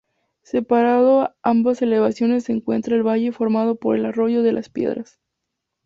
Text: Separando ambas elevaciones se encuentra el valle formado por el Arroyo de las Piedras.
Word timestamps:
Separando 0.41 1.31
ambas 1.43 1.83
elevaciones 1.83 2.45
se 2.45 2.53
encuentra 2.53 2.95
el 2.95 3.03
valle 3.07 3.31
formado 3.31 3.75
por 3.75 3.95
el 3.95 4.07
Arroyo 4.07 4.41
de 4.41 4.51
las 4.51 4.67
Piedras. 4.67 5.19